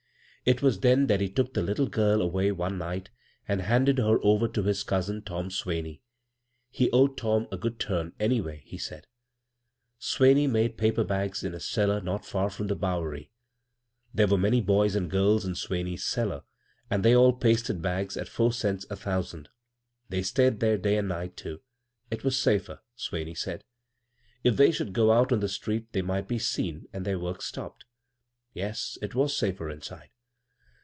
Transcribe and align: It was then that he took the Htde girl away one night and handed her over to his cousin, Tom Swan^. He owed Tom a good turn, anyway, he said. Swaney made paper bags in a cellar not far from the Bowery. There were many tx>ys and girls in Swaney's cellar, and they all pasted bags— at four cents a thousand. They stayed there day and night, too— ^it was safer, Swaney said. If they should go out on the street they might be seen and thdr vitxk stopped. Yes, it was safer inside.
It 0.43 0.63
was 0.63 0.79
then 0.79 1.05
that 1.05 1.21
he 1.21 1.29
took 1.29 1.53
the 1.53 1.61
Htde 1.61 1.91
girl 1.91 2.19
away 2.19 2.51
one 2.51 2.79
night 2.79 3.11
and 3.47 3.61
handed 3.61 3.99
her 3.99 4.17
over 4.23 4.47
to 4.47 4.63
his 4.63 4.81
cousin, 4.81 5.21
Tom 5.21 5.49
Swan^. 5.49 6.01
He 6.71 6.89
owed 6.89 7.15
Tom 7.15 7.47
a 7.51 7.57
good 7.59 7.79
turn, 7.79 8.13
anyway, 8.19 8.63
he 8.65 8.79
said. 8.79 9.05
Swaney 9.99 10.49
made 10.49 10.79
paper 10.79 11.03
bags 11.03 11.43
in 11.43 11.53
a 11.53 11.59
cellar 11.59 12.01
not 12.01 12.25
far 12.25 12.49
from 12.49 12.65
the 12.65 12.75
Bowery. 12.75 13.29
There 14.15 14.25
were 14.25 14.35
many 14.39 14.63
tx>ys 14.63 14.95
and 14.95 15.11
girls 15.11 15.45
in 15.45 15.53
Swaney's 15.53 16.03
cellar, 16.03 16.41
and 16.89 17.05
they 17.05 17.15
all 17.15 17.33
pasted 17.33 17.79
bags— 17.79 18.17
at 18.17 18.27
four 18.27 18.51
cents 18.51 18.87
a 18.89 18.95
thousand. 18.95 19.47
They 20.09 20.23
stayed 20.23 20.59
there 20.59 20.79
day 20.79 20.97
and 20.97 21.07
night, 21.07 21.37
too— 21.37 21.61
^it 22.11 22.23
was 22.23 22.35
safer, 22.41 22.79
Swaney 22.97 23.37
said. 23.37 23.63
If 24.43 24.57
they 24.57 24.71
should 24.71 24.93
go 24.93 25.11
out 25.11 25.31
on 25.31 25.39
the 25.39 25.47
street 25.47 25.93
they 25.93 26.01
might 26.01 26.27
be 26.27 26.39
seen 26.39 26.87
and 26.91 27.05
thdr 27.05 27.21
vitxk 27.21 27.43
stopped. 27.43 27.85
Yes, 28.55 28.97
it 29.03 29.13
was 29.13 29.37
safer 29.37 29.69
inside. 29.69 30.09